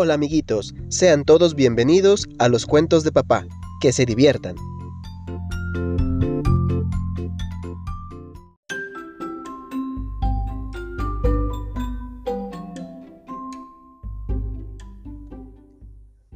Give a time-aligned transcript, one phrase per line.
[0.00, 3.44] Hola amiguitos, sean todos bienvenidos a los cuentos de papá.
[3.80, 4.54] Que se diviertan.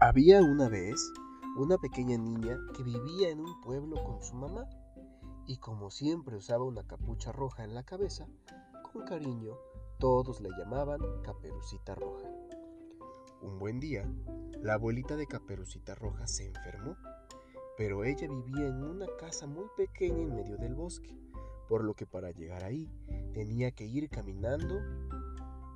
[0.00, 1.12] Había una vez
[1.56, 4.68] una pequeña niña que vivía en un pueblo con su mamá
[5.46, 8.26] y como siempre usaba una capucha roja en la cabeza,
[8.82, 9.52] con cariño
[10.00, 12.28] todos le llamaban Caperucita Roja.
[13.44, 14.10] Un buen día,
[14.62, 16.96] la abuelita de Caperucita Roja se enfermó,
[17.76, 21.14] pero ella vivía en una casa muy pequeña en medio del bosque,
[21.68, 22.90] por lo que para llegar ahí
[23.34, 24.80] tenía que ir caminando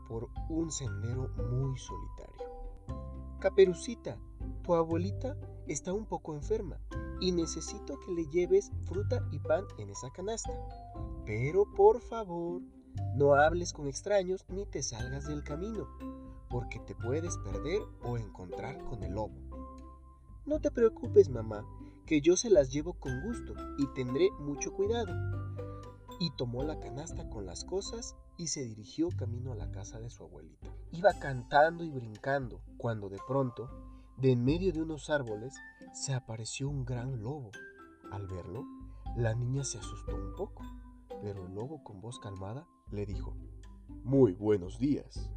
[0.09, 2.47] por un sendero muy solitario.
[3.39, 4.19] Caperucita,
[4.63, 6.81] tu abuelita está un poco enferma
[7.21, 10.53] y necesito que le lleves fruta y pan en esa canasta.
[11.27, 12.63] Pero por favor,
[13.15, 15.87] no hables con extraños ni te salgas del camino,
[16.49, 19.35] porque te puedes perder o encontrar con el lobo.
[20.47, 21.65] No te preocupes, mamá,
[22.07, 25.13] que yo se las llevo con gusto y tendré mucho cuidado.
[26.21, 30.09] Y tomó la canasta con las cosas y se dirigió camino a la casa de
[30.09, 30.75] su abuelita.
[30.91, 33.69] Iba cantando y brincando cuando de pronto
[34.17, 35.55] de en medio de unos árboles
[35.93, 37.51] se apareció un gran lobo.
[38.11, 38.65] Al verlo,
[39.17, 40.65] la niña se asustó un poco,
[41.21, 43.37] pero el lobo con voz calmada le dijo,
[44.03, 45.31] Muy buenos días.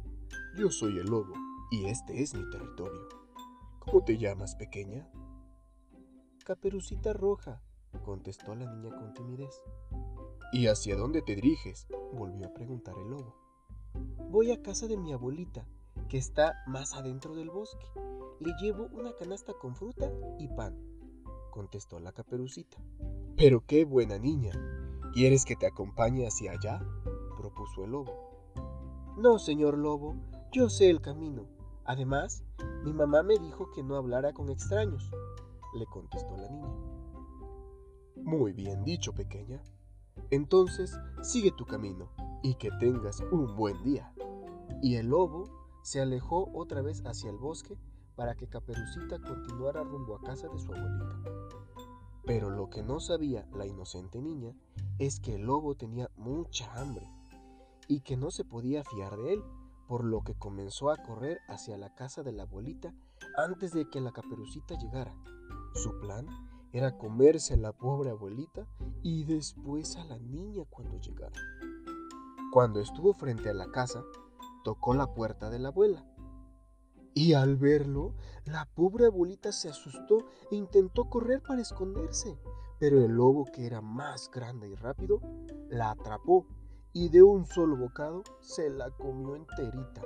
[0.54, 1.32] Yo soy el lobo
[1.70, 3.08] y este es mi territorio.
[3.78, 5.08] ¿Cómo te llamas, pequeña?
[6.44, 7.62] Caperucita Roja,
[8.04, 9.62] contestó la niña con timidez.
[10.52, 11.86] ¿Y hacia dónde te diriges?
[12.12, 13.34] volvió a preguntar el lobo.
[14.28, 15.66] Voy a casa de mi abuelita,
[16.10, 17.86] que está más adentro del bosque.
[18.38, 20.76] Le llevo una canasta con fruta y pan,
[21.50, 22.76] contestó la caperucita.
[23.38, 24.52] Pero qué buena niña.
[25.14, 26.86] ¿Quieres que te acompañe hacia allá?
[27.38, 28.12] propuso el lobo.
[29.16, 30.16] No, señor lobo,
[30.52, 31.46] yo sé el camino.
[31.84, 32.44] Además,
[32.84, 35.10] mi mamá me dijo que no hablara con extraños,
[35.74, 36.76] le contestó la niña.
[38.16, 39.62] Muy bien dicho, pequeña.
[40.30, 42.10] Entonces, sigue tu camino
[42.42, 44.12] y que tengas un buen día.
[44.82, 45.44] Y el lobo
[45.82, 47.78] se alejó otra vez hacia el bosque
[48.14, 51.18] para que Caperucita continuara rumbo a casa de su abuelita.
[52.26, 54.54] Pero lo que no sabía la inocente niña
[54.98, 57.08] es que el lobo tenía mucha hambre
[57.88, 59.42] y que no se podía fiar de él,
[59.92, 62.94] por lo que comenzó a correr hacia la casa de la abuelita
[63.36, 65.14] antes de que la caperucita llegara.
[65.74, 66.26] Su plan
[66.72, 68.66] era comerse a la pobre abuelita
[69.02, 71.38] y después a la niña cuando llegara.
[72.54, 74.02] Cuando estuvo frente a la casa,
[74.64, 76.06] tocó la puerta de la abuela.
[77.12, 78.14] Y al verlo,
[78.46, 82.38] la pobre abuelita se asustó e intentó correr para esconderse.
[82.78, 85.20] Pero el lobo, que era más grande y rápido,
[85.68, 86.46] la atrapó
[86.92, 90.02] y de un solo bocado se la comió enterita.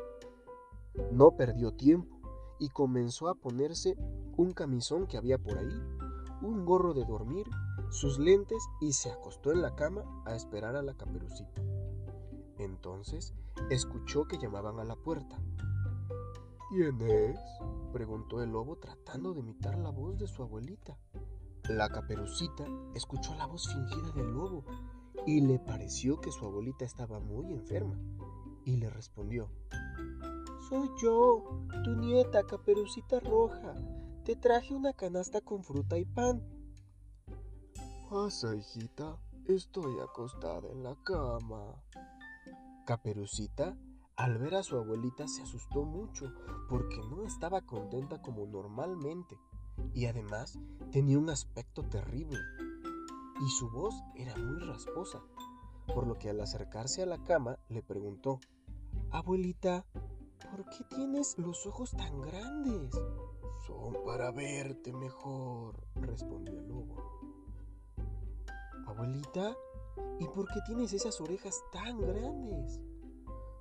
[1.10, 2.20] No perdió tiempo
[2.58, 3.96] y comenzó a ponerse
[4.36, 5.82] un camisón que había por ahí,
[6.42, 7.46] un gorro de dormir,
[7.90, 11.62] sus lentes y se acostó en la cama a esperar a la caperucita.
[12.58, 13.34] Entonces
[13.70, 15.38] escuchó que llamaban a la puerta.
[16.70, 17.38] ¿Quién es?
[17.92, 20.98] preguntó el lobo tratando de imitar la voz de su abuelita.
[21.68, 22.64] La caperucita
[22.94, 24.64] escuchó la voz fingida del lobo
[25.24, 27.98] y le pareció que su abuelita estaba muy enferma
[28.64, 29.48] y le respondió.
[30.68, 31.44] Soy yo,
[31.84, 33.74] tu nieta Caperucita Roja.
[34.24, 36.42] Te traje una canasta con fruta y pan.
[38.10, 39.16] Pasa, hijita,
[39.46, 41.80] estoy acostada en la cama.
[42.84, 43.76] Caperucita,
[44.16, 46.32] al ver a su abuelita, se asustó mucho
[46.68, 49.38] porque no estaba contenta como normalmente
[49.94, 50.58] y además
[50.90, 52.38] tenía un aspecto terrible
[53.40, 55.22] y su voz era muy rasposa,
[55.86, 58.40] por lo que al acercarse a la cama le preguntó,
[59.10, 59.84] Abuelita,
[60.50, 62.92] ¿por qué tienes los ojos tan grandes?
[63.66, 66.96] Son para verte mejor, respondió el lobo.
[68.86, 69.56] Abuelita,
[70.18, 72.80] ¿Y por qué tienes esas orejas tan grandes?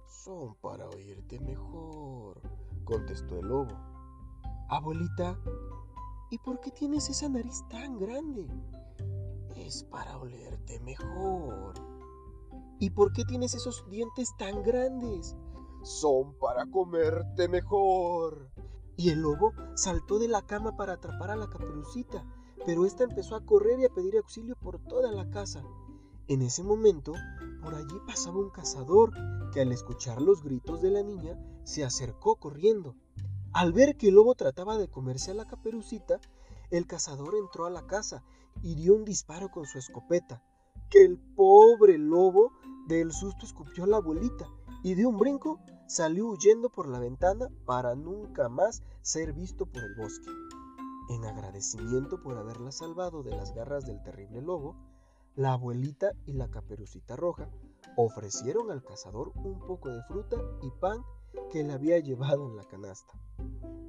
[0.07, 2.41] Son para oírte mejor,
[2.83, 3.75] contestó el lobo.
[4.69, 5.37] Abuelita,
[6.29, 8.47] ¿y por qué tienes esa nariz tan grande?
[9.65, 11.73] Es para olerte mejor.
[12.79, 15.35] ¿Y por qué tienes esos dientes tan grandes?
[15.81, 18.51] Son para comerte mejor.
[18.95, 22.23] Y el lobo saltó de la cama para atrapar a la caperucita,
[22.63, 25.63] pero ésta empezó a correr y a pedir auxilio por toda la casa.
[26.27, 27.13] En ese momento,
[27.63, 29.13] por allí pasaba un cazador
[29.51, 32.95] que al escuchar los gritos de la niña se acercó corriendo.
[33.51, 36.19] Al ver que el lobo trataba de comerse a la caperucita,
[36.71, 38.23] el cazador entró a la casa
[38.61, 40.41] y dio un disparo con su escopeta,
[40.89, 42.53] que el pobre lobo
[42.87, 44.47] del susto escupió a la abuelita
[44.83, 49.83] y de un brinco salió huyendo por la ventana para nunca más ser visto por
[49.83, 50.29] el bosque.
[51.09, 54.75] En agradecimiento por haberla salvado de las garras del terrible lobo,
[55.35, 57.49] la abuelita y la caperucita roja
[57.95, 61.03] ofrecieron al cazador un poco de fruta y pan
[61.51, 63.13] que le había llevado en la canasta.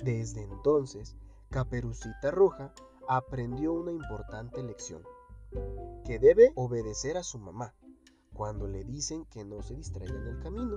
[0.02, 1.17] Desde entonces,
[1.50, 2.72] Caperucita Roja
[3.08, 5.02] aprendió una importante lección,
[6.04, 7.75] que debe obedecer a su mamá
[8.34, 10.76] cuando le dicen que no se distraiga en el camino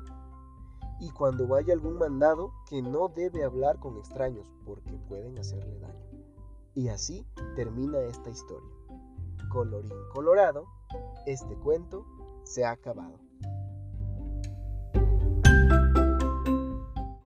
[1.00, 6.06] y cuando vaya algún mandado que no debe hablar con extraños porque pueden hacerle daño.
[6.75, 7.25] Y así
[7.56, 8.69] termina esta historia.
[9.50, 10.66] Colorín colorado,
[11.25, 12.06] este cuento
[12.44, 13.29] se ha acabado.